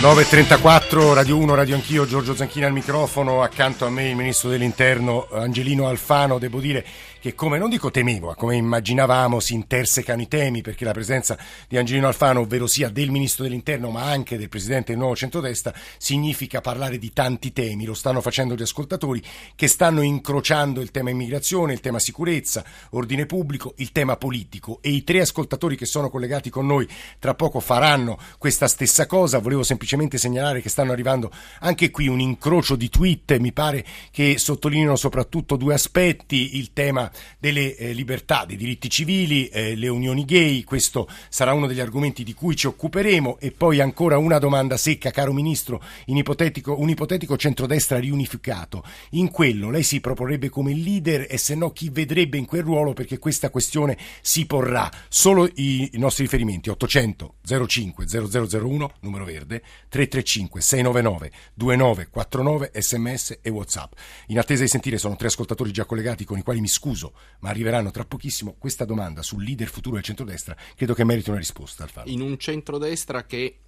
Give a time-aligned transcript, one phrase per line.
[0.00, 5.28] 9.34, Radio 1, Radio Anch'io, Giorgio Zanchini al microfono, accanto a me il Ministro dell'Interno
[5.30, 6.86] Angelino Alfano, devo dire
[7.20, 11.36] che come non dico temevo, ma come immaginavamo si intersecano i temi perché la presenza
[11.68, 15.74] di Angelino Alfano, ovvero sia del Ministro dell'Interno ma anche del Presidente del Nuovo Centrodestra,
[15.98, 19.22] significa parlare di tanti temi, lo stanno facendo gli ascoltatori
[19.54, 24.78] che stanno incrociando il tema immigrazione, il tema sicurezza, ordine pubblico, il tema politico.
[24.80, 26.88] E i tre ascoltatori che sono collegati con noi
[27.18, 29.88] tra poco faranno questa stessa cosa, volevo semplicemente
[30.18, 31.30] segnalare che stanno arrivando
[31.60, 37.10] anche qui un incrocio di tweet, mi pare che sottolineano soprattutto due aspetti, il tema
[37.38, 42.24] delle eh, libertà, dei diritti civili, eh, le unioni gay, questo sarà uno degli argomenti
[42.24, 46.88] di cui ci occuperemo e poi ancora una domanda secca, caro Ministro, in ipotetico, un
[46.88, 48.84] ipotetico centrodestra riunificato.
[49.10, 52.92] In quello lei si proporrebbe come leader e se no chi vedrebbe in quel ruolo
[52.92, 54.90] perché questa questione si porrà.
[55.08, 57.34] Solo i, i nostri riferimenti 800
[57.66, 63.92] 05 0001 numero verde 335 699 2949 sms e whatsapp.
[64.28, 67.50] In attesa di sentire sono tre ascoltatori già collegati con i quali mi scuso ma
[67.50, 71.84] arriveranno tra pochissimo questa domanda sul leader futuro del centrodestra, credo che meriti una risposta.
[71.84, 72.10] Alfano.
[72.10, 73.58] In un centrodestra che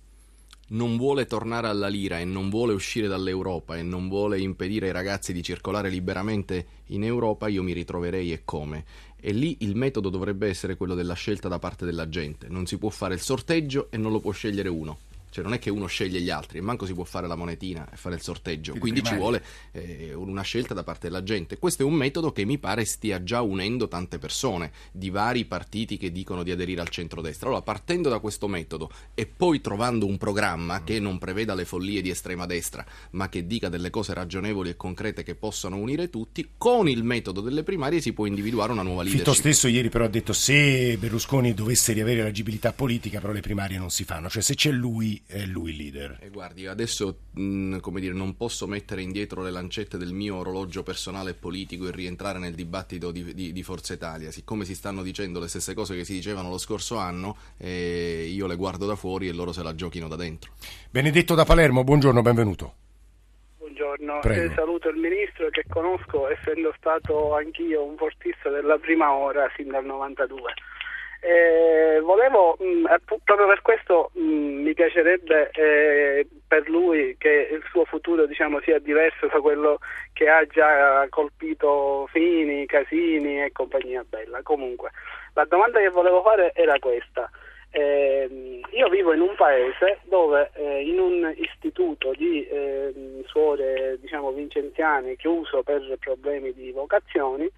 [0.72, 4.92] non vuole tornare alla lira e non vuole uscire dall'Europa e non vuole impedire ai
[4.92, 8.84] ragazzi di circolare liberamente in Europa, io mi ritroverei e come.
[9.20, 12.48] E lì il metodo dovrebbe essere quello della scelta da parte della gente.
[12.48, 14.98] Non si può fare il sorteggio e non lo può scegliere uno.
[15.32, 17.88] Cioè non è che uno sceglie gli altri, e manco si può fare la monetina
[17.90, 18.72] e fare il sorteggio.
[18.72, 21.56] Quindi, Quindi ci vuole eh, una scelta da parte della gente.
[21.56, 25.96] Questo è un metodo che mi pare stia già unendo tante persone di vari partiti
[25.96, 27.46] che dicono di aderire al centrodestra.
[27.46, 30.84] Allora, partendo da questo metodo e poi trovando un programma mm.
[30.84, 34.76] che non preveda le follie di estrema destra, ma che dica delle cose ragionevoli e
[34.76, 39.02] concrete che possano unire tutti, con il metodo delle primarie si può individuare una nuova
[39.02, 39.32] leadership.
[39.32, 43.78] Fitto stesso ieri però ha detto se Berlusconi dovesse riavere l'agibilità politica, però le primarie
[43.78, 44.28] non si fanno.
[44.28, 46.18] Cioè se c'è lui è lui il leader.
[46.20, 50.82] E guardi, adesso mh, come dire, non posso mettere indietro le lancette del mio orologio
[50.82, 54.30] personale e politico e rientrare nel dibattito di, di, di Forza Italia.
[54.30, 58.46] Siccome si stanno dicendo le stesse cose che si dicevano lo scorso anno, eh, io
[58.46, 60.52] le guardo da fuori e loro se la giochino da dentro.
[60.90, 62.74] Benedetto da Palermo, buongiorno, benvenuto.
[63.58, 69.50] Buongiorno, eh, saluto il Ministro che conosco essendo stato anch'io un fortista della prima ora
[69.56, 70.54] sin dal 92.
[71.24, 72.86] Eh, volevo, mh, mm,
[73.22, 78.60] proprio per questo mh, mm, mi piacerebbe eh, per lui che il suo futuro diciamo,
[78.62, 79.78] sia diverso da quello
[80.12, 84.42] che ha già colpito Fini, Casini e compagnia bella.
[84.42, 84.90] Comunque,
[85.34, 87.30] la domanda che volevo fare era questa.
[87.70, 94.32] Eh, io vivo in un paese dove eh, in un istituto di eh, suore diciamo,
[94.32, 97.48] vincenziane chiuso per problemi di vocazioni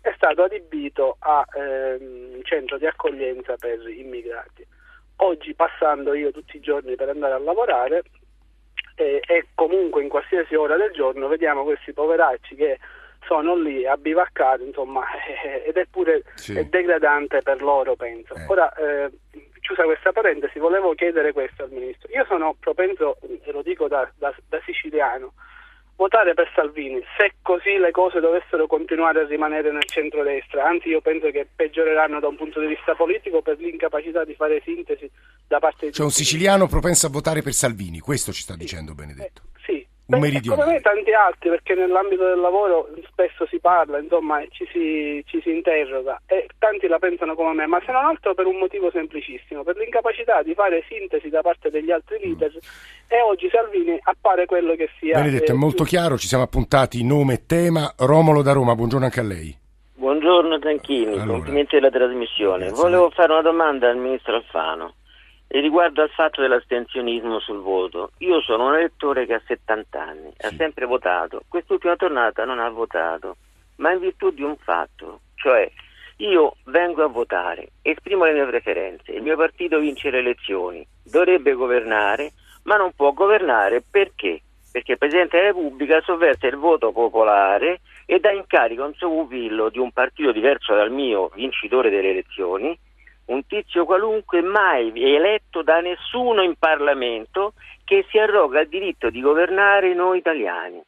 [0.00, 4.66] è stato adibito a ehm, centro di accoglienza per immigrati.
[5.16, 8.02] Oggi passando io tutti i giorni per andare a lavorare
[8.94, 12.78] eh, e comunque in qualsiasi ora del giorno vediamo questi poveracci che
[13.26, 16.56] sono lì a bivaccare, insomma, eh, ed è pure sì.
[16.56, 18.34] è degradante per loro, penso.
[18.34, 18.46] Eh.
[18.48, 19.10] Ora, eh,
[19.60, 22.08] chiusa questa parentesi, volevo chiedere questo al Ministro.
[22.12, 25.34] Io sono propenso, e lo dico da, da, da siciliano,
[26.00, 31.02] votare per Salvini se così le cose dovessero continuare a rimanere nel centrodestra, anzi io
[31.02, 35.10] penso che peggioreranno da un punto di vista politico per l'incapacità di fare sintesi
[35.46, 35.92] da parte di...
[35.92, 39.42] C'è un siciliano propenso a votare per Salvini, questo ci sta dicendo Benedetto.
[40.16, 40.62] Eh, meridionale.
[40.62, 45.40] Come me tanti altri, perché nell'ambito del lavoro spesso si parla, insomma, ci si, ci
[45.42, 48.90] si interroga e tanti la pensano come me, ma se non altro per un motivo
[48.90, 52.22] semplicissimo, per l'incapacità di fare sintesi da parte degli altri mm.
[52.22, 52.58] leader mm.
[53.08, 55.18] e oggi Salvini appare quello che sia.
[55.18, 57.92] Benedetto, eh, è molto chiaro, ci siamo appuntati nome e tema.
[57.98, 59.58] Romolo da Roma, buongiorno anche a lei.
[59.94, 61.32] Buongiorno Tanchini, allora.
[61.34, 62.66] complimenti della trasmissione.
[62.66, 62.82] Grazie.
[62.82, 64.94] Volevo fare una domanda al Ministro Alfano.
[65.52, 70.32] E riguardo al fatto dell'astensionismo sul voto, io sono un elettore che ha 70 anni,
[70.36, 70.46] sì.
[70.46, 73.36] ha sempre votato, quest'ultima tornata non ha votato,
[73.78, 75.68] ma in virtù di un fatto, cioè
[76.18, 81.54] io vengo a votare, esprimo le mie preferenze, il mio partito vince le elezioni, dovrebbe
[81.54, 82.30] governare,
[82.62, 84.42] ma non può governare perché?
[84.70, 89.08] Perché il Presidente della Repubblica sovverte il voto popolare e dà incarico a un suo
[89.08, 92.78] pupillo di un partito diverso dal mio, vincitore delle elezioni,
[93.30, 97.54] un tizio qualunque mai eletto da nessuno in Parlamento
[97.84, 100.80] che si arroga il diritto di governare noi italiani.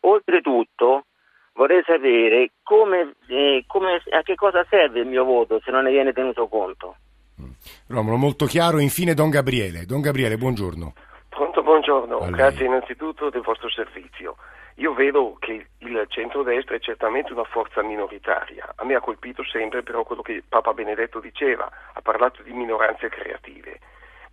[0.00, 1.06] Oltretutto
[1.54, 5.90] vorrei sapere come, eh, come, a che cosa serve il mio voto se non ne
[5.90, 6.96] viene tenuto conto.
[7.40, 7.50] Mm.
[7.88, 8.78] Romolo, molto chiaro.
[8.78, 9.86] Infine Don Gabriele.
[9.86, 10.92] Don Gabriele, buongiorno.
[11.28, 12.30] Pronto, buongiorno.
[12.30, 14.36] Grazie innanzitutto del vostro servizio.
[14.76, 18.72] Io vedo che il centrodestra è certamente una forza minoritaria.
[18.76, 23.08] A me ha colpito sempre però quello che Papa Benedetto diceva, ha parlato di minoranze
[23.08, 23.78] creative,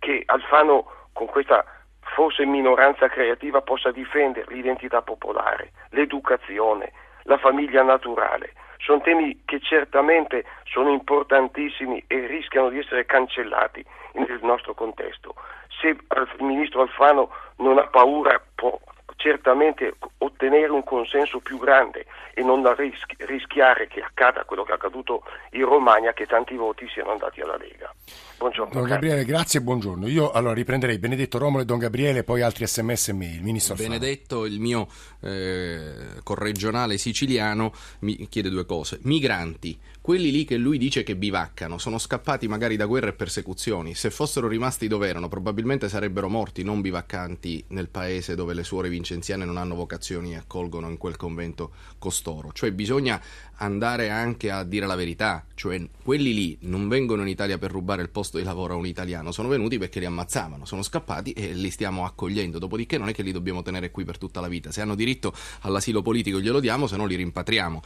[0.00, 1.64] che Alfano con questa
[2.00, 6.92] forse minoranza creativa possa difendere l'identità popolare, l'educazione,
[7.24, 8.52] la famiglia naturale.
[8.78, 13.84] Sono temi che certamente sono importantissimi e rischiano di essere cancellati
[14.14, 15.36] nel nostro contesto.
[15.80, 18.76] Se il ministro Alfano non ha paura può
[19.22, 24.74] certamente ottenere un consenso più grande e non rischi- rischiare che accada quello che è
[24.74, 25.22] accaduto
[25.52, 27.94] in Romagna, che tanti voti siano andati alla Lega.
[28.38, 28.72] Buongiorno.
[28.72, 30.08] Don Gabriele, grazie e buongiorno.
[30.08, 33.42] Io allora riprenderei Benedetto Romolo e Don Gabriele, poi altri sms e mail.
[33.42, 34.88] Ministro Benedetto, il mio
[35.20, 38.98] eh, corregionale siciliano, mi chiede due cose.
[39.02, 43.94] Migranti, quelli lì che lui dice che bivaccano, sono scappati magari da guerre e persecuzioni.
[43.94, 48.88] Se fossero rimasti dove erano, probabilmente sarebbero morti, non bivaccanti nel paese dove le suore
[49.12, 52.50] vincenziane non hanno vocazioni e accolgono in quel convento costoro.
[52.52, 53.20] Cioè bisogna
[53.56, 58.02] andare anche a dire la verità, cioè quelli lì non vengono in Italia per rubare
[58.02, 61.52] il posto di lavoro a un italiano, sono venuti perché li ammazzavano, sono scappati e
[61.52, 64.72] li stiamo accogliendo, dopodiché non è che li dobbiamo tenere qui per tutta la vita,
[64.72, 67.82] se hanno diritto all'asilo politico glielo diamo, se no li rimpatriamo.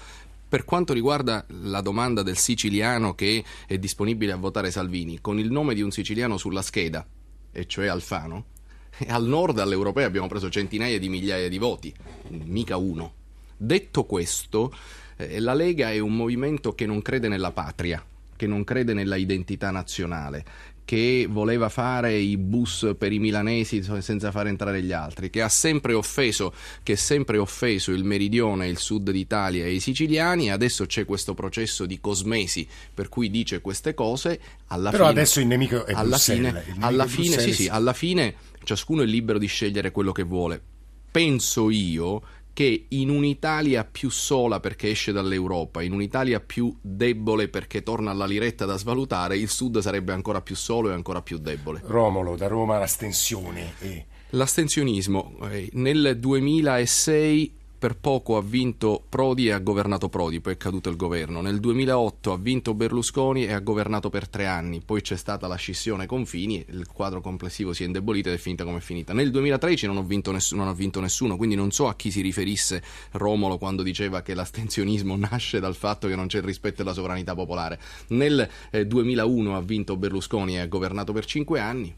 [0.49, 5.50] Per quanto riguarda la domanda del siciliano che è disponibile a votare Salvini, con il
[5.50, 7.05] nome di un siciliano sulla scheda,
[7.50, 8.55] e cioè Alfano,
[9.08, 11.94] al nord all'europea abbiamo preso centinaia di migliaia di voti,
[12.28, 13.12] mica uno.
[13.56, 14.72] Detto questo,
[15.16, 18.04] eh, la Lega è un movimento che non crede nella patria,
[18.37, 20.44] che non crede nella identità nazionale,
[20.87, 25.49] che voleva fare i bus per i milanesi senza far entrare gli altri, che ha
[25.49, 26.55] sempre offeso,
[26.85, 31.35] che ha sempre offeso il meridione, il sud d'Italia e i siciliani, adesso c'è questo
[31.35, 35.93] processo di cosmesi per cui dice queste cose, alla Però fine, adesso il nemico è
[35.93, 39.47] alla Bruxelles, fine, nemico alla è fine, sì, sì, alla fine ciascuno è libero di
[39.47, 40.62] scegliere quello che vuole.
[41.11, 42.23] Penso io
[42.56, 48.25] che in un'Italia più sola perché esce dall'Europa, in un'Italia più debole perché torna alla
[48.25, 51.82] liretta da svalutare, il Sud sarebbe ancora più solo e ancora più debole.
[51.85, 53.75] Romolo, da Roma l'astensione.
[53.81, 54.06] E...
[54.31, 55.37] L'astensionismo.
[55.50, 60.88] eh, Nel 2006 per poco ha vinto Prodi e ha governato Prodi, poi è caduto
[60.88, 61.40] il governo.
[61.40, 65.56] Nel 2008 ha vinto Berlusconi e ha governato per tre anni, poi c'è stata la
[65.56, 69.12] scissione con Fini, il quadro complessivo si è indebolito ed è finita come è finita.
[69.12, 72.82] Nel 2013 non, nessuno, non ha vinto nessuno, quindi non so a chi si riferisse
[73.12, 77.34] Romolo quando diceva che l'astensionismo nasce dal fatto che non c'è il rispetto della sovranità
[77.34, 77.79] popolare.
[78.08, 81.94] Nel eh, 2001 ha vinto Berlusconi e ha governato per cinque anni,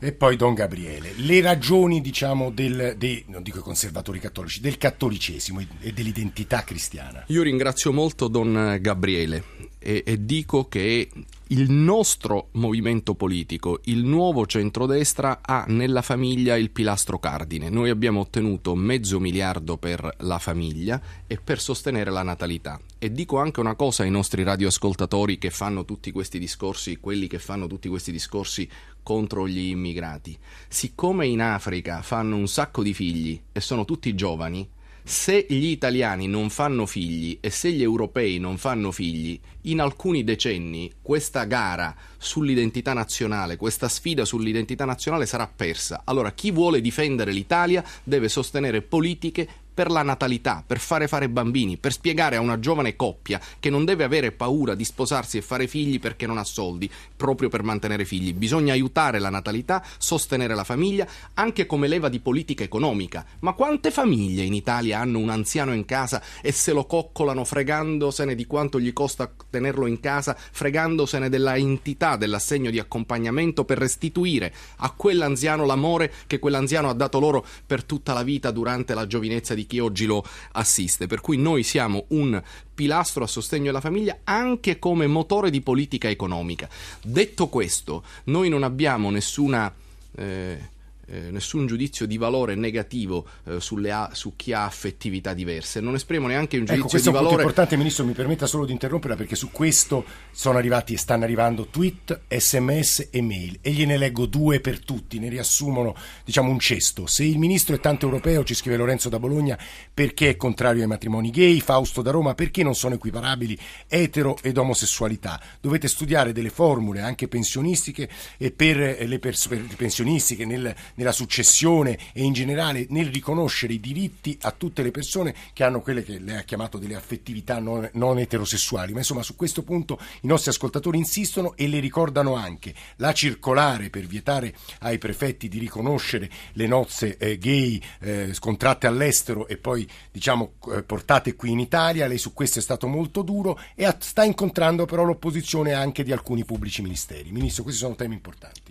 [0.00, 4.78] E poi Don Gabriele, le ragioni, diciamo, del, dei, non dico i conservatori cattolici, del
[4.78, 7.24] cattolicesimo e dell'identità cristiana.
[7.26, 9.42] Io ringrazio molto Don Gabriele
[9.88, 11.08] e, e dico che
[11.46, 17.70] il nostro movimento politico, il nuovo centrodestra, ha nella famiglia il pilastro cardine.
[17.70, 22.78] Noi abbiamo ottenuto mezzo miliardo per la famiglia e per sostenere la natalità.
[22.98, 27.38] E dico anche una cosa ai nostri radioascoltatori che fanno tutti questi discorsi, quelli che
[27.38, 28.68] fanno tutti questi discorsi
[29.02, 30.36] contro gli immigrati.
[30.68, 34.68] Siccome in Africa fanno un sacco di figli e sono tutti giovani,
[35.08, 40.22] se gli italiani non fanno figli e se gli europei non fanno figli, in alcuni
[40.22, 46.02] decenni questa gara sull'identità nazionale, questa sfida sull'identità nazionale sarà persa.
[46.04, 51.76] Allora chi vuole difendere l'Italia deve sostenere politiche per la natalità, per fare fare bambini,
[51.76, 55.68] per spiegare a una giovane coppia che non deve avere paura di sposarsi e fare
[55.68, 58.34] figli perché non ha soldi, proprio per mantenere figli.
[58.34, 63.24] Bisogna aiutare la natalità, sostenere la famiglia, anche come leva di politica economica.
[63.38, 68.34] Ma quante famiglie in Italia hanno un anziano in casa e se lo coccolano fregandosene
[68.34, 74.52] di quanto gli costa tenerlo in casa, fregandosene della entità dell'assegno di accompagnamento per restituire
[74.78, 79.54] a quell'anziano l'amore che quell'anziano ha dato loro per tutta la vita durante la giovinezza
[79.54, 81.06] di chi oggi lo assiste.
[81.06, 82.42] Per cui noi siamo un
[82.74, 86.68] pilastro a sostegno della famiglia anche come motore di politica economica.
[87.00, 89.72] Detto questo, noi non abbiamo nessuna.
[90.16, 90.76] Eh,
[91.10, 95.80] eh, nessun giudizio di valore negativo eh, sulle, su chi ha affettività diverse.
[95.80, 97.36] Non esprimo neanche un giudizio ecco, questo di è valore.
[97.36, 101.24] punto importante, Ministro, mi permetta solo di interromperla perché su questo sono arrivati e stanno
[101.24, 106.58] arrivando tweet, sms e mail e gliene leggo due per tutti, ne riassumono diciamo un
[106.58, 107.06] cesto.
[107.06, 109.58] Se il Ministro è tanto europeo, ci scrive Lorenzo da Bologna,
[109.92, 114.56] perché è contrario ai matrimoni gay, Fausto da Roma, perché non sono equiparabili etero ed
[114.56, 115.40] omosessualità.
[115.60, 121.98] Dovete studiare delle formule anche pensionistiche e per le pers- per pensionistiche nel nella successione
[122.12, 126.18] e in generale nel riconoscere i diritti a tutte le persone che hanno quelle che
[126.18, 128.92] lei ha chiamato delle affettività non, non eterosessuali.
[128.92, 133.90] Ma insomma su questo punto i nostri ascoltatori insistono e le ricordano anche la circolare
[133.90, 139.88] per vietare ai prefetti di riconoscere le nozze eh, gay eh, contratte all'estero e poi
[140.10, 142.06] diciamo eh, portate qui in Italia.
[142.06, 146.44] Lei su questo è stato molto duro e sta incontrando però l'opposizione anche di alcuni
[146.44, 147.30] pubblici ministeri.
[147.30, 148.67] Ministro, questi sono temi importanti.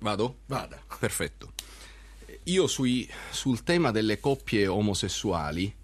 [0.00, 0.38] Vado?
[0.46, 0.80] Vada.
[0.98, 1.52] Perfetto.
[2.44, 5.74] Io sui, sul tema delle coppie omosessuali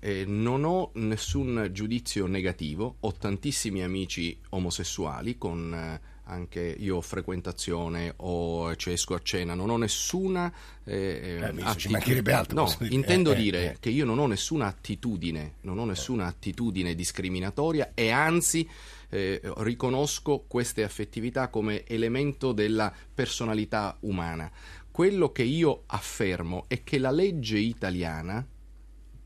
[0.00, 7.00] eh, non ho nessun giudizio negativo, ho tantissimi amici omosessuali con eh, anche io ho
[7.00, 10.52] frequentazione o cioè esco a cena, non ho nessuna
[10.84, 12.62] eh, eh, ci mancherebbe altro.
[12.62, 16.94] No, intendo eh, eh, dire che io non ho nessuna attitudine, non ho nessuna attitudine
[16.94, 18.68] discriminatoria e anzi
[19.10, 24.50] eh, riconosco queste affettività come elemento della personalità umana.
[24.90, 28.44] Quello che io affermo è che la legge italiana,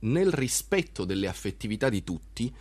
[0.01, 2.55] nel rispetto delle affettività di tutti,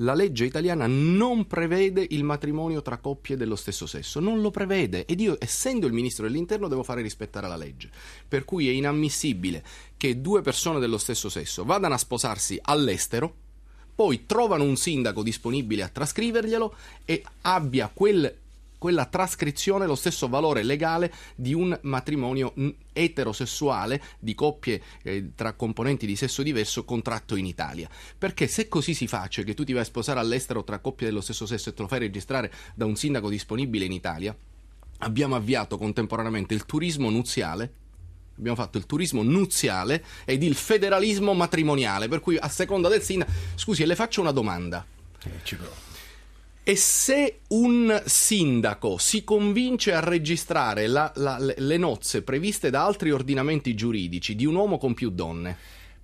[0.00, 5.06] la legge italiana non prevede il matrimonio tra coppie dello stesso sesso, non lo prevede.
[5.06, 7.90] Ed io essendo il ministro dell'interno devo fare rispettare la legge,
[8.26, 9.64] per cui è inammissibile
[9.96, 13.34] che due persone dello stesso sesso vadano a sposarsi all'estero,
[13.94, 16.74] poi trovano un sindaco disponibile a trascriverglielo
[17.06, 18.44] e abbia quel
[18.78, 22.54] quella trascrizione lo stesso valore legale di un matrimonio
[22.92, 27.88] eterosessuale di coppie eh, tra componenti di sesso diverso contratto in Italia.
[28.16, 31.06] Perché se così si fa, cioè che tu ti vai a sposare all'estero tra coppie
[31.06, 34.36] dello stesso sesso e te lo fai registrare da un sindaco disponibile in Italia,
[34.98, 37.84] abbiamo avviato contemporaneamente il turismo nuziale
[38.38, 43.32] abbiamo fatto il turismo nuziale ed il federalismo matrimoniale, per cui a seconda del sindaco...
[43.54, 44.84] Scusi, le faccio una domanda.
[45.24, 45.85] Eh, ci provo.
[46.68, 53.12] E se un sindaco si convince a registrare la, la, le nozze previste da altri
[53.12, 55.56] ordinamenti giuridici di un uomo con più donne,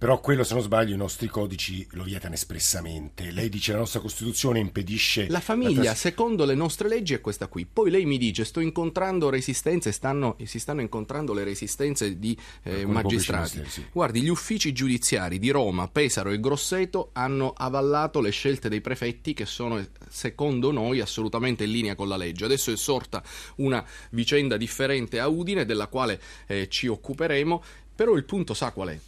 [0.02, 3.30] però quello, se non sbaglio, i nostri codici lo vietano espressamente.
[3.30, 5.28] Lei dice che la nostra Costituzione impedisce...
[5.28, 7.66] La famiglia, la tras- secondo le nostre leggi, è questa qui.
[7.72, 12.84] Poi lei mi dice, sto incontrando resistenze, stanno, si stanno incontrando le resistenze di eh,
[12.84, 13.62] magistrati.
[13.68, 13.86] Sì.
[13.92, 19.34] Guardi, gli uffici giudiziari di Roma, Pesaro e Grosseto hanno avallato le scelte dei prefetti
[19.34, 22.46] che sono, secondo noi, assolutamente in linea con la legge.
[22.46, 23.22] Adesso è sorta
[23.58, 27.62] una vicenda differente a Udine, della quale eh, ci occuperemo,
[27.94, 28.98] però il punto sa qual è?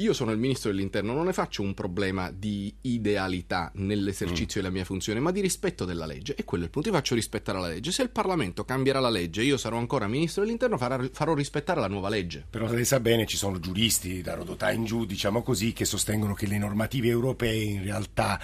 [0.00, 4.62] Io sono il ministro dell'interno, non ne faccio un problema di idealità nell'esercizio mm.
[4.62, 6.34] della mia funzione, ma di rispetto della legge.
[6.34, 6.88] E quello è il punto.
[6.88, 7.92] Io faccio rispettare la legge.
[7.92, 11.88] Se il Parlamento cambierà la legge, io sarò ancora ministro dell'interno, farà, farò rispettare la
[11.88, 12.44] nuova legge.
[12.48, 16.34] Però lei sa bene, ci sono giuristi da Rodotà in giù, diciamo così, che sostengono
[16.34, 18.40] che le normative europee in realtà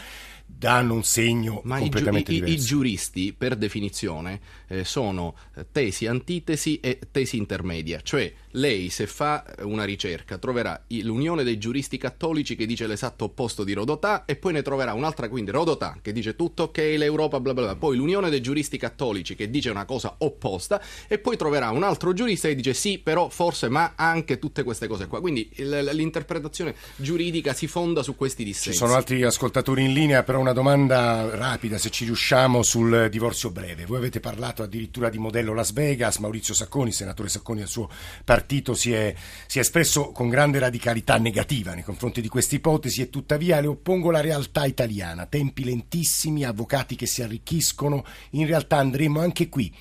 [0.47, 2.55] danno un segno Ma completamente i, diverso.
[2.55, 5.35] I, giuristi, per definizione, eh, sono
[5.71, 8.01] tesi, antitesi e tesi intermedia.
[8.01, 13.65] Cioè, lei, se fa una ricerca, troverà l'Unione dei giuristi cattolici che dice l'esatto opposto
[13.65, 17.53] di Rodotà e poi ne troverà un'altra, quindi Rodotà, che dice tutto ok, l'Europa, bla
[17.53, 17.77] bla bla.
[17.77, 22.13] Poi l'Unione dei giuristi cattolici che dice una cosa opposta e poi troverà un altro
[22.13, 25.21] giurista che dice sì, però forse, ma anche tutte queste cose qua.
[25.21, 28.73] Quindi l'interpretazione giuridica si fonda su questi dissensi.
[28.73, 33.51] Ci sono altri ascoltatori in linea, però una domanda rapida, se ci riusciamo, sul divorzio
[33.51, 33.87] breve.
[33.87, 37.89] Voi avete parlato addirittura di modello Las Vegas, Maurizio Sacconi, senatore Sacconi del suo
[38.25, 39.15] partito, si è,
[39.47, 43.67] si è espresso con grande radicalità negativa nei confronti di questa ipotesi e tuttavia le
[43.67, 49.75] oppongo la realtà italiana, tempi lentissimi, avvocati che si arricchiscono, in realtà andremo anche qui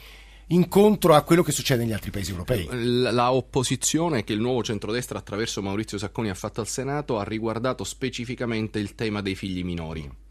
[0.48, 2.68] incontro a quello che succede negli altri paesi europei.
[2.72, 7.84] La opposizione che il nuovo centrodestra attraverso Maurizio Sacconi ha fatto al Senato ha riguardato
[7.84, 10.24] specificamente il tema dei figli minori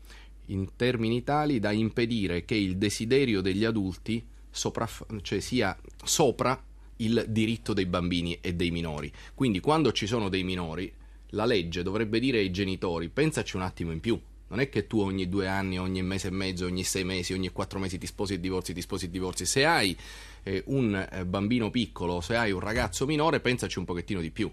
[0.47, 6.63] in termini tali da impedire che il desiderio degli adulti sopraff- cioè sia sopra
[6.99, 9.11] il diritto dei bambini e dei minori.
[9.35, 10.93] Quindi quando ci sono dei minori,
[11.31, 14.19] la legge dovrebbe dire ai genitori pensaci un attimo in più.
[14.47, 17.49] Non è che tu ogni due anni, ogni mese e mezzo, ogni sei mesi, ogni
[17.49, 19.47] quattro mesi ti sposi e divorzi, ti sposi e divorzi.
[19.47, 19.97] Se hai
[20.45, 24.49] eh, un eh, bambino piccolo, se hai un ragazzo minore, pensaci un pochettino di più.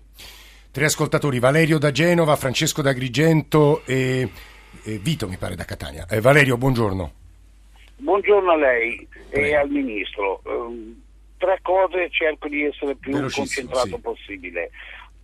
[0.72, 4.30] Tre ascoltatori, Valerio da Genova, Francesco da Agrigento e
[4.84, 6.08] Vito mi pare da Catania.
[6.10, 7.12] Eh, Valerio, buongiorno.
[7.98, 10.42] Buongiorno a lei e al Ministro.
[10.46, 11.00] Um,
[11.38, 14.00] tre cose, cerco di essere più concentrato sì.
[14.00, 14.72] possibile.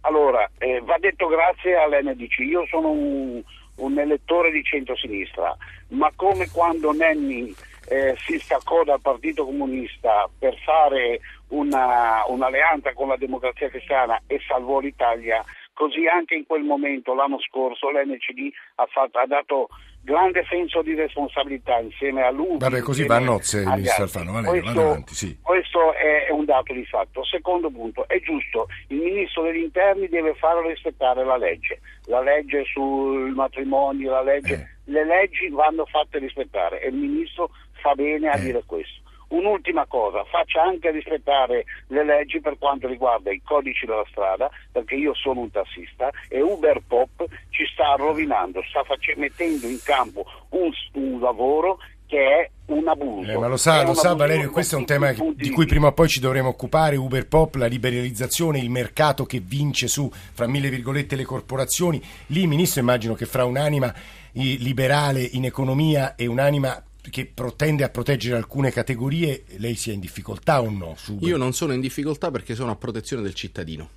[0.01, 3.41] Allora, eh, va detto grazie all'NDC, io sono un,
[3.75, 5.55] un elettore di centrosinistra,
[5.89, 7.53] ma come quando Nenni
[7.87, 14.39] eh, si staccò dal Partito Comunista per fare una, un'alleanza con la democrazia cristiana e
[14.47, 15.43] salvò l'Italia,
[15.77, 19.69] Così anche in quel momento, l'anno scorso, l'NCD ha, fatto, ha dato
[20.01, 22.57] grande senso di responsabilità insieme a lui.
[22.57, 24.41] Vabbè, così va a nozze ministro Alfano.
[24.41, 25.37] Questo, avanti, sì.
[25.39, 27.23] questo questo è, un dato di fatto.
[27.23, 32.63] Secondo punto, è giusto, il ministro degli interni deve far rispettare la legge, la legge
[32.65, 34.91] sul matrimonio, la legge, eh.
[34.91, 38.41] le leggi vanno fatte rispettare e il ministro fa bene a eh.
[38.41, 39.01] dire questo.
[39.29, 44.95] Un'ultima cosa, faccia anche rispettare le leggi per quanto riguarda i codici della strada, perché
[44.95, 50.25] io sono un tassista e Uber Pop ci sta rovinando, sta face- mettendo in campo
[50.49, 53.29] un, un lavoro che è un abuso.
[53.29, 55.91] Eh, ma lo sa, lo sa Valerio, questo è un tema di cui prima o
[55.91, 60.69] poi ci dovremo occupare, Uber Pop, la liberalizzazione, il mercato che vince su, fra mille
[60.69, 62.01] virgolette, le corporazioni.
[62.27, 63.93] Lì, Ministro, immagino che fra un'anima
[64.31, 70.61] liberale in economia e un'anima che protende a proteggere alcune categorie, lei sia in difficoltà
[70.61, 70.95] o no?
[71.19, 73.89] Io non sono in difficoltà perché sono a protezione del cittadino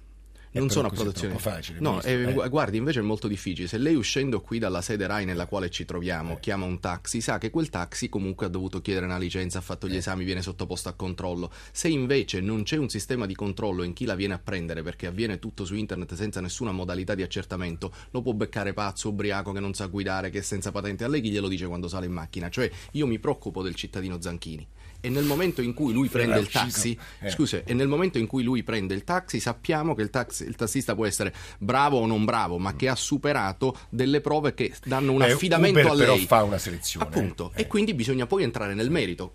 [0.52, 1.38] non sono a protezione.
[1.38, 1.78] facile.
[1.80, 2.48] No, eh, eh.
[2.48, 3.68] guardi, invece è molto difficile.
[3.68, 6.40] Se lei uscendo qui dalla sede RAI nella quale ci troviamo eh.
[6.40, 9.86] chiama un taxi, sa che quel taxi comunque ha dovuto chiedere una licenza, ha fatto
[9.86, 9.98] gli eh.
[9.98, 11.52] esami, viene sottoposto a controllo.
[11.70, 15.06] Se invece non c'è un sistema di controllo in chi la viene a prendere perché
[15.06, 19.60] avviene tutto su internet senza nessuna modalità di accertamento, lo può beccare pazzo, ubriaco che
[19.60, 21.04] non sa guidare, che è senza patente.
[21.04, 22.48] A lei chi glielo dice quando sale in macchina?
[22.48, 24.66] Cioè, io mi preoccupo del cittadino Zanchini
[25.00, 27.30] e nel momento in cui lui prende il taxi, eh.
[27.30, 30.56] scusa, e nel momento in cui lui prende il taxi sappiamo che il, taxi, il
[30.56, 35.12] tassista può essere bravo o non bravo, ma che ha superato delle prove che danno
[35.12, 36.06] un eh, affidamento Uber a lei.
[36.06, 37.06] però fa una selezione.
[37.06, 37.62] Appunto, eh.
[37.62, 39.34] e quindi bisogna poi entrare nel merito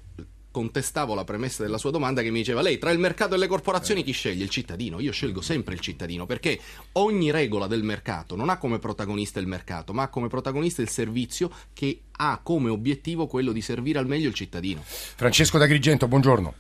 [0.56, 3.48] contestavo la premessa della sua domanda che mi diceva lei tra il mercato e le
[3.48, 4.46] corporazioni chi sceglie?
[4.46, 5.02] Il cittadino.
[5.02, 6.58] Io scelgo sempre il cittadino perché
[6.94, 10.88] ogni regola del mercato non ha come protagonista il mercato, ma ha come protagonista il
[10.88, 14.80] servizio che ha come obiettivo quello di servire al meglio il cittadino.
[14.82, 16.54] Francesco D'Agrigento, buongiorno.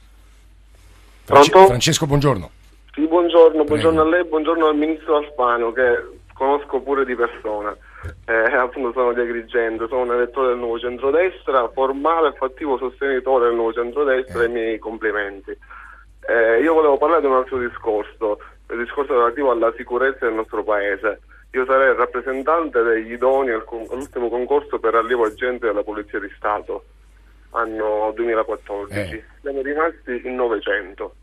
[1.24, 1.66] Pronto?
[1.66, 2.50] Francesco, buongiorno.
[2.92, 7.74] Sì, buongiorno, buongiorno a lei, buongiorno al ministro Alfano che conosco pure di persona
[8.26, 13.48] eh, appunto sono di Agrigento, sono un elettore del nuovo centrodestra, formale e fattivo sostenitore
[13.48, 14.46] del nuovo centrodestra eh.
[14.46, 15.58] e i miei complimenti.
[16.28, 20.64] Eh, io volevo parlare di un altro discorso, il discorso relativo alla sicurezza del nostro
[20.64, 21.22] paese.
[21.52, 26.84] Io sarei il rappresentante degli idoni all'ultimo concorso per allievo agente della Polizia di Stato,
[27.52, 29.00] anno 2014.
[29.00, 29.24] Eh.
[29.42, 31.16] Siamo rimasti in 900.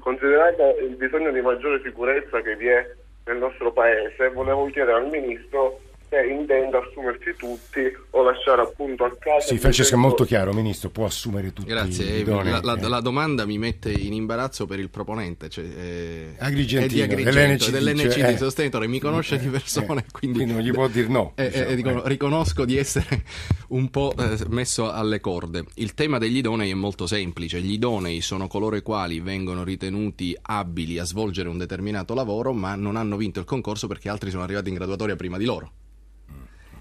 [0.00, 2.94] Considerato il bisogno di maggiore sicurezza che vi è
[3.28, 9.14] nel nostro paese, volevo chiedere al Ministro se intende assumersi tutti o lasciare appunto a
[9.18, 9.46] casa.
[9.46, 11.68] Sì, Francesco, è molto chiaro, Ministro, può assumere tutti.
[11.68, 17.04] Grazie, la, la, la, domanda mi mette in imbarazzo per il proponente, cioè, eh, Agrigentino,
[17.04, 20.54] è di Agrigento, dell'NC cioè, di sostenitore, mi conosce eh, di persone, eh, quindi, quindi,
[20.54, 21.32] non gli può dire no.
[21.34, 22.08] Eh, eh diciamo, dico, eh.
[22.08, 23.24] riconosco di essere
[23.68, 24.14] un po'
[24.48, 25.64] messo alle corde.
[25.74, 30.36] Il tema degli idonei è molto semplice, gli idonei sono coloro i quali vengono ritenuti
[30.40, 34.42] abili a svolgere un determinato lavoro, ma non hanno vinto il concorso perché altri sono
[34.42, 35.72] arrivati in graduatoria prima di loro.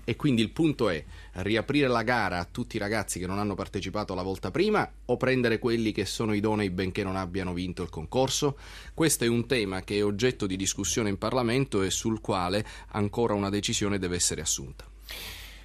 [0.09, 3.55] E quindi il punto è riaprire la gara a tutti i ragazzi che non hanno
[3.55, 7.89] partecipato la volta prima o prendere quelli che sono idonei benché non abbiano vinto il
[7.89, 8.57] concorso?
[8.93, 13.33] Questo è un tema che è oggetto di discussione in Parlamento e sul quale ancora
[13.33, 14.85] una decisione deve essere assunta.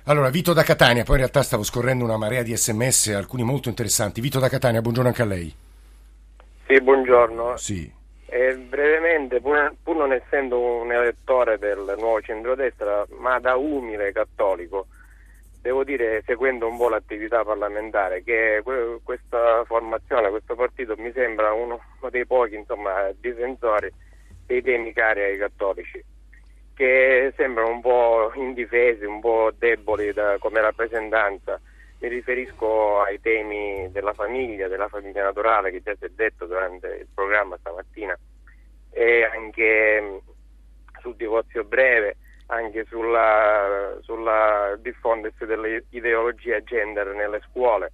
[0.07, 3.69] Allora, Vito da Catania, poi in realtà stavo scorrendo una marea di sms, alcuni molto
[3.69, 4.21] interessanti.
[4.21, 5.55] Vito da Catania, buongiorno anche a lei.
[6.67, 7.57] Sì, buongiorno.
[7.57, 8.01] Sì.
[8.35, 14.87] Eh, brevemente, pur, pur, non essendo un elettore del nuovo centrodestra, ma da umile cattolico,
[15.61, 18.63] devo dire, seguendo un po' l'attività parlamentare, che
[19.03, 21.79] questa formazione, questo partito mi sembra uno
[22.11, 23.93] dei pochi insomma, difensori
[24.47, 26.03] dei temi cari ai cattolici,
[26.75, 31.61] che sembrano un po' indifesi, un po' deboli da, come rappresentanza.
[32.03, 36.89] Mi riferisco ai temi della famiglia, della famiglia naturale che già si è detto durante
[36.89, 38.19] il programma stamattina
[38.91, 40.17] e anche mm,
[41.01, 47.93] sul divorzio breve, anche sulla, sulla diffondersi dell'ideologia gender nelle scuole,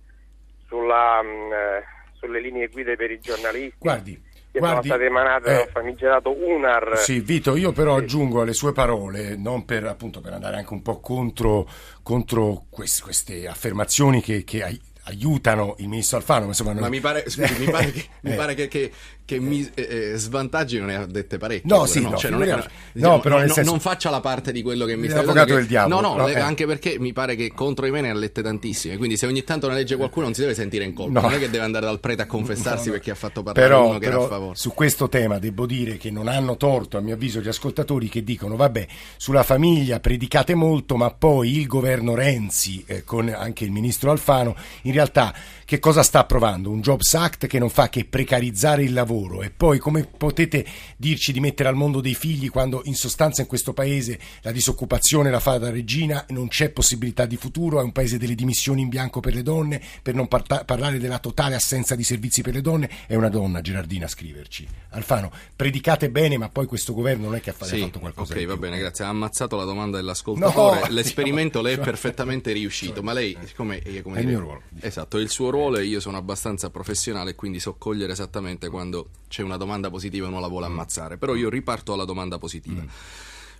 [0.66, 3.77] sulla, mh, mm, eh, sulle linee guida per i giornalisti.
[3.79, 4.23] Guardi,
[4.59, 6.99] che Guardi, sono state emanate eh, dal famigerato UNAR.
[6.99, 10.83] Sì, Vito, io però aggiungo alle sue parole, non per, appunto, per andare anche un
[10.83, 11.66] po' contro,
[12.03, 14.62] contro queste, queste affermazioni che, che
[15.09, 16.42] aiutano il ministro Alfano.
[16.42, 16.83] Ma, insomma, non...
[16.83, 18.92] ma mi pare, scusi, mi pare che, mi pare che, che,
[19.25, 21.68] che mi, eh, eh svantaggi non ne ha dette parecchie.
[21.68, 23.71] No, sì, no, cioè, non, è, no, diciamo, però no, senso...
[23.71, 25.44] non faccia la parte di quello che mi sta dicendo.
[25.44, 26.01] del diavolo.
[26.01, 26.40] No, no, le, eh.
[26.40, 28.97] anche perché mi pare che contro di me ne ha lette tantissime.
[28.97, 31.21] Quindi se ogni tanto ne legge qualcuno non si deve sentire in colpa.
[31.21, 33.99] Non è che deve andare dal prete a confessarsi perché ha fatto parlare però, uno
[33.99, 34.57] che però, era a favore.
[34.57, 38.23] Su questo tema devo dire che non hanno torto, a mio avviso, gli ascoltatori che
[38.23, 43.73] dicono vabbè, sulla famiglia predicate molto, ma poi il governo Renzi, eh, con anche il
[43.73, 45.32] ministro Alfano, in realtà realtà
[45.68, 46.70] che cosa sta approvando?
[46.70, 50.64] Un Jobs Act che non fa che precarizzare il lavoro e poi come potete
[50.96, 55.31] dirci di mettere al mondo dei figli quando in sostanza in questo paese la disoccupazione
[55.31, 58.88] la fa da regina, non c'è possibilità di futuro, è un paese delle dimissioni in
[58.88, 62.62] bianco per le donne, per non parta- parlare della totale assenza di servizi per le
[62.62, 64.66] donne, è una donna Gerardina a scriverci.
[64.92, 68.42] Alfano, predicate bene ma poi questo governo non è che ha sì, fatto qualcosa Ok,
[68.46, 69.04] va bene, grazie.
[69.04, 70.76] Ha ammazzato la domanda dell'ascoltatore.
[70.88, 74.40] No, L'esperimento le è perfettamente riuscito, ma lei, siccome è, come è dire, il mio
[74.40, 74.62] ruolo.
[74.81, 79.09] Esatto, il suo ruolo ruolo e io sono abbastanza professionale quindi so cogliere esattamente quando
[79.27, 80.71] c'è una domanda positiva e uno la vuole mm.
[80.71, 81.18] ammazzare.
[81.18, 82.81] Però io riparto alla domanda positiva.
[82.81, 82.87] Mm.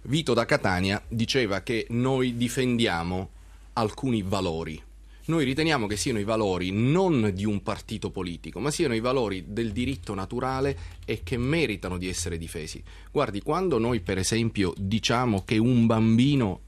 [0.03, 3.31] Vito da Catania diceva che noi difendiamo
[3.73, 4.81] alcuni valori.
[5.27, 9.45] Noi riteniamo che siano i valori non di un partito politico, ma siano i valori
[9.49, 12.83] del diritto naturale e che meritano di essere difesi.
[13.11, 16.61] Guardi, quando noi per esempio diciamo che un bambino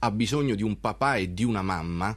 [0.00, 2.16] ha bisogno di un papà e di una mamma,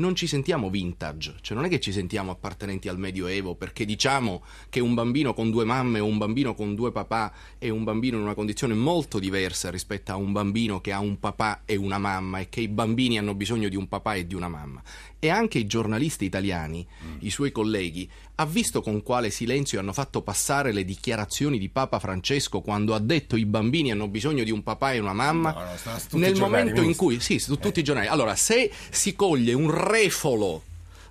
[0.00, 4.42] non ci sentiamo vintage, cioè non è che ci sentiamo appartenenti al Medioevo perché diciamo
[4.70, 8.16] che un bambino con due mamme o un bambino con due papà è un bambino
[8.16, 11.98] in una condizione molto diversa rispetto a un bambino che ha un papà e una
[11.98, 14.82] mamma e che i bambini hanno bisogno di un papà e di una mamma
[15.22, 17.16] e anche i giornalisti italiani, mm.
[17.20, 21.98] i suoi colleghi, ha visto con quale silenzio hanno fatto passare le dichiarazioni di Papa
[21.98, 25.52] Francesco quando ha detto i bambini hanno bisogno di un papà e una mamma?
[25.52, 27.82] No, no, nel momento in cui, sì, su tutti eh.
[27.82, 28.06] i giornali.
[28.06, 30.62] Allora, se si coglie un refolo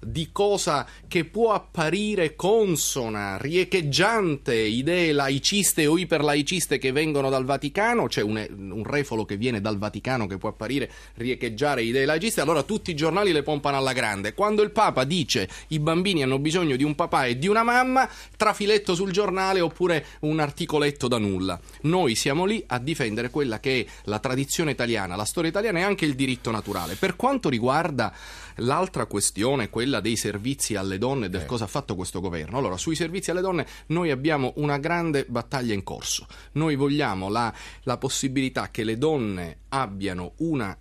[0.01, 8.07] di cosa che può apparire consona, riecheggiante, idee laiciste o iperlaiciste che vengono dal Vaticano,
[8.07, 12.63] c'è un, un, refolo che viene dal Vaticano che può apparire riecheggiare idee laiciste, allora
[12.63, 14.33] tutti i giornali le pompano alla grande.
[14.33, 18.09] Quando il Papa dice i bambini hanno bisogno di un papà e di una mamma,
[18.37, 21.59] trafiletto sul giornale oppure un articoletto da nulla.
[21.81, 25.83] Noi siamo lì a difendere quella che è la tradizione italiana, la storia italiana e
[25.83, 26.95] anche il diritto naturale.
[26.95, 28.13] Per quanto riguarda
[28.59, 31.45] L'altra questione, quella dei servizi alle donne e del eh.
[31.45, 32.59] cosa ha fatto questo governo.
[32.59, 36.27] Allora, sui servizi alle donne noi abbiamo una grande battaglia in corso.
[36.53, 37.51] Noi vogliamo la,
[37.83, 40.77] la possibilità che le donne abbiano una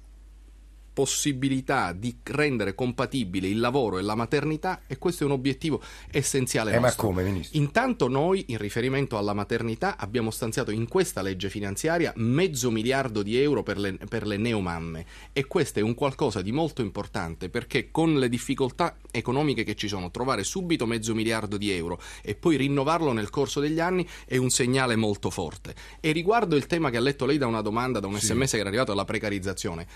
[0.98, 5.80] possibilità di rendere compatibile il lavoro e la maternità e questo è un obiettivo
[6.10, 6.80] essenziale eh.
[6.80, 7.56] Ma come, Ministro?
[7.56, 13.40] Intanto noi, in riferimento alla maternità, abbiamo stanziato in questa legge finanziaria mezzo miliardo di
[13.40, 17.92] euro per le, per le neomamme e questo è un qualcosa di molto importante perché
[17.92, 22.56] con le difficoltà economiche che ci sono, trovare subito mezzo miliardo di euro e poi
[22.56, 25.76] rinnovarlo nel corso degli anni è un segnale molto forte.
[26.00, 28.26] E riguardo il tema che ha letto lei da una domanda, da un sì.
[28.26, 29.86] sms che era arrivato alla precarizzazione,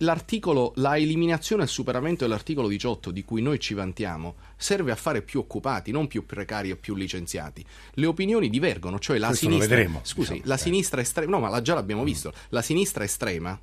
[0.00, 4.96] l'articolo, la eliminazione e il superamento dell'articolo 18 di cui noi ci vantiamo serve a
[4.96, 7.64] fare più occupati, non più precari o più licenziati.
[7.94, 9.76] Le opinioni divergono, cioè la Questo sinistra...
[9.76, 10.48] Vedremo, scusi, diciamo.
[10.48, 11.38] la sinistra estrema...
[11.38, 12.06] No, ma già l'abbiamo mm.
[12.06, 12.32] visto.
[12.50, 13.58] La sinistra estrema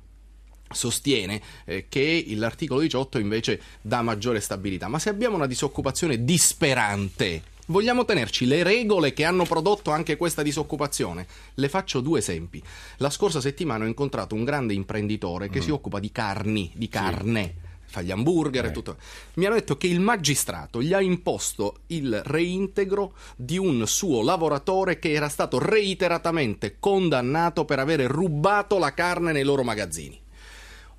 [0.70, 4.88] sostiene eh, che l'articolo 18 invece dà maggiore stabilità.
[4.88, 10.42] Ma se abbiamo una disoccupazione disperante Vogliamo tenerci le regole che hanno prodotto anche questa
[10.42, 11.26] disoccupazione?
[11.52, 12.62] Le faccio due esempi.
[12.96, 15.62] La scorsa settimana ho incontrato un grande imprenditore che mm.
[15.62, 17.42] si occupa di carni, di carne.
[17.42, 18.68] Sì fa gli hamburger eh.
[18.68, 18.96] e tutto.
[19.34, 24.98] Mi hanno detto che il magistrato gli ha imposto il reintegro di un suo lavoratore
[24.98, 30.20] che era stato reiteratamente condannato per aver rubato la carne nei loro magazzini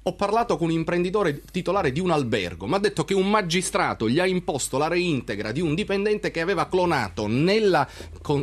[0.10, 4.10] ho parlato con un imprenditore titolare di un albergo, mi ha detto che un magistrato
[4.10, 7.88] gli ha imposto la reintegra di un dipendente che aveva clonato nella,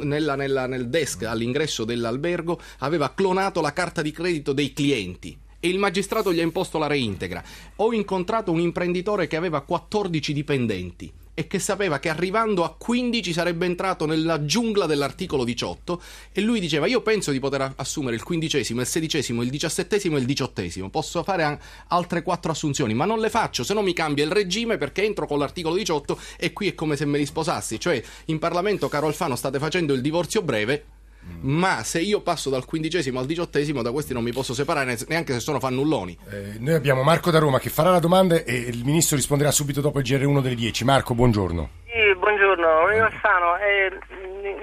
[0.03, 5.37] nella, nella, nel desk all'ingresso dell'albergo, aveva clonato la carta di credito dei clienti.
[5.59, 7.43] E il magistrato gli ha imposto la reintegra.
[7.77, 13.35] Ho incontrato un imprenditore che aveva 14 dipendenti e che sapeva che arrivando a 15
[13.35, 16.01] sarebbe entrato nella giungla dell'articolo 18
[16.33, 20.21] e lui diceva io penso di poter assumere il quindicesimo, il sedicesimo, il diciassettesimo e
[20.21, 24.25] il diciottesimo, posso fare altre quattro assunzioni, ma non le faccio, se no mi cambia
[24.25, 27.79] il regime perché entro con l'articolo 18 e qui è come se me li sposassi,
[27.79, 30.96] cioè in Parlamento caro Alfano state facendo il divorzio breve,
[31.41, 35.33] ma se io passo dal quindicesimo al diciottesimo da questi non mi posso separare neanche
[35.33, 36.19] se sono fannulloni.
[36.31, 39.81] Eh, noi abbiamo Marco da Roma che farà la domanda e il ministro risponderà subito
[39.81, 40.85] dopo il GR1 delle 10.
[40.85, 41.71] Marco, buongiorno.
[41.85, 43.91] Sì, buongiorno, io Alfano, eh,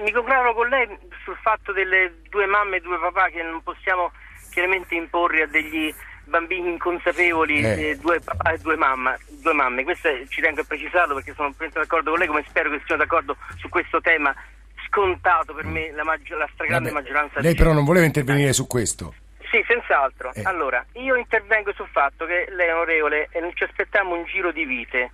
[0.02, 0.86] mi congratulo con lei
[1.24, 4.12] sul fatto delle due mamme e due papà che non possiamo
[4.50, 5.92] chiaramente imporre a degli
[6.24, 7.90] bambini inconsapevoli, eh.
[7.90, 9.84] Eh, due papà e due, mamma, due mamme.
[9.84, 13.36] Questo ci tengo a precisarlo perché sono d'accordo con lei, come spero che siano d'accordo
[13.56, 14.34] su questo tema
[14.94, 17.40] scontato per me la, maggi- la stragrande Vabbè, maggioranza.
[17.40, 19.14] Lei però non voleva intervenire su questo.
[19.50, 20.32] Sì, senz'altro.
[20.32, 20.42] Eh.
[20.44, 25.10] Allora, io intervengo sul fatto che lei, onorevole, non ci aspettiamo un giro di vite,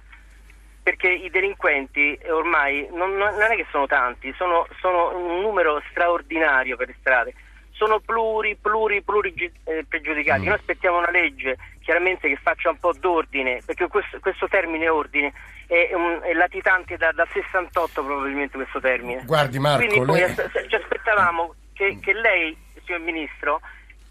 [0.82, 6.76] perché i delinquenti ormai non, non è che sono tanti, sono, sono un numero straordinario
[6.76, 7.34] per le strade.
[7.72, 10.42] sono pluri, pluri, pluri eh, pregiudicati.
[10.42, 10.46] Mm.
[10.46, 15.32] Noi aspettiamo una legge chiaramente che faccia un po' d'ordine, perché questo, questo termine ordine
[15.70, 19.22] è, un, è latitante da, da, 68 probabilmente questo termine.
[19.24, 20.34] Guardi Marco, Quindi poi lei...
[20.68, 23.60] ci aspettavamo che, che lei, signor Ministro,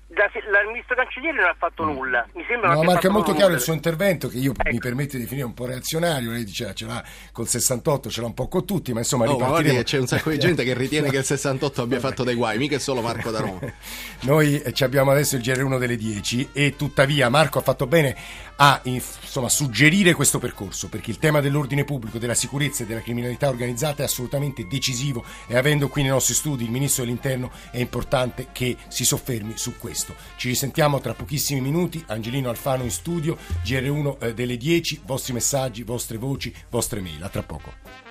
[0.10, 1.92] il ministro Cancellieri non ha fatto mm.
[1.92, 2.26] nulla.
[2.34, 4.72] Mi sembra no, Marco, è molto chiaro il suo intervento che io ecco.
[4.72, 6.32] mi permette di definire un po' reazionario.
[6.32, 9.34] Lei dice ce l'ha col 68, ce l'ha un po' con tutti, ma insomma no,
[9.34, 9.84] ripartiremo...
[9.84, 12.76] c'è un sacco di gente che ritiene che il 68 abbia fatto dei guai, mica
[12.76, 13.60] è solo Marco da Roma.
[14.22, 18.16] Noi eh, abbiamo adesso il GR1 delle 10 e tuttavia Marco ha fatto bene
[18.62, 23.48] a insomma, suggerire questo percorso perché il tema dell'ordine pubblico, della sicurezza e della criminalità
[23.48, 28.48] organizzata è assolutamente decisivo e avendo qui nei nostri studi il Ministro dell'Interno è importante
[28.52, 30.16] che si soffermi su questo.
[30.36, 35.84] Ci risentiamo tra pochissimi minuti, Angelino Alfano in studio, GR1 eh, delle 10, vostri messaggi,
[35.84, 37.24] vostre voci, vostre mail.
[37.24, 38.09] A tra poco.